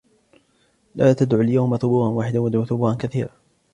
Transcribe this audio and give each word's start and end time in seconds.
لَا 0.95 1.13
تَدْعُوا 1.13 1.43
الْيَوْمَ 1.43 1.77
ثُبُورًا 1.77 2.09
وَاحِدًا 2.09 2.39
وَادْعُوا 2.39 2.65
ثُبُورًا 2.65 2.93
كَثِيرًا 2.93 3.29